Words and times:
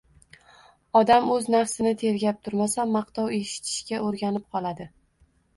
Odam 0.99 1.27
o‘z 1.35 1.49
nafsini 1.57 1.91
tergab 2.03 2.39
turmasa, 2.47 2.87
maqtov 2.97 3.29
eshitishga 3.41 4.01
o‘rganib 4.09 4.49
qoladi. 4.57 4.93